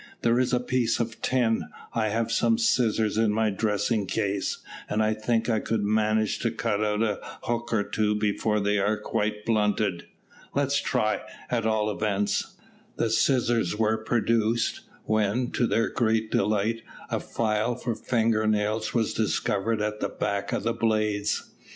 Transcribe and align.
"Here's 0.23 0.51
a 0.51 0.59
piece 0.59 0.99
of 0.99 1.21
tin. 1.21 1.65
I 1.93 2.07
have 2.07 2.31
some 2.31 2.57
scissors 2.57 3.19
in 3.19 3.31
my 3.31 3.51
dressing 3.51 4.07
case, 4.07 4.57
and 4.89 5.03
I 5.03 5.13
think 5.13 5.47
I 5.47 5.59
could 5.59 5.83
manage 5.83 6.39
to 6.39 6.49
cut 6.49 6.83
out 6.83 7.03
a 7.03 7.19
hook 7.43 7.71
or 7.71 7.83
two 7.83 8.15
before 8.15 8.59
they 8.59 8.79
are 8.79 8.97
quite 8.97 9.45
blunted. 9.45 10.07
Let's 10.55 10.81
try, 10.81 11.21
at 11.51 11.67
all 11.67 11.91
events." 11.91 12.55
The 12.95 13.11
scissors 13.11 13.77
were 13.77 13.95
produced, 13.97 14.81
when, 15.05 15.51
to 15.51 15.67
their 15.67 15.87
great 15.91 16.31
delight, 16.31 16.81
a 17.11 17.19
file 17.19 17.75
for 17.75 17.93
finger 17.93 18.47
nails 18.47 18.95
was 18.95 19.13
discovered 19.13 19.83
at 19.83 19.99
the 19.99 20.09
back 20.09 20.51
of 20.51 20.63
the 20.63 20.73
blades. 20.73 21.47